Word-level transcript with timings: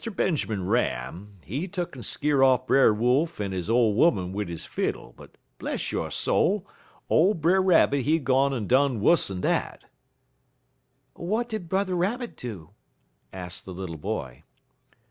Benjermun 0.03 0.65
Ram, 0.67 1.35
he 1.45 1.67
tuck'n 1.67 2.01
skeer 2.01 2.41
off 2.41 2.65
Brer 2.65 2.91
Wolf 2.91 3.39
en 3.39 3.51
his 3.51 3.69
ole 3.69 4.03
'oman 4.03 4.31
wid 4.33 4.49
his 4.49 4.65
fiddle, 4.65 5.13
but, 5.15 5.37
bless 5.59 5.91
yo' 5.91 6.09
soul, 6.09 6.65
ole 7.07 7.35
Brer 7.35 7.61
Rabbit 7.61 8.01
he 8.01 8.17
gone 8.17 8.51
en 8.51 8.65
done 8.65 8.99
wuss'n 8.99 9.41
dat." 9.41 9.83
"What 11.13 11.49
did 11.49 11.69
Brother 11.69 11.93
Rabbit 11.95 12.35
do?" 12.35 12.71
asked 13.31 13.65
the 13.65 13.75
little 13.75 13.97
boy. 13.99 14.41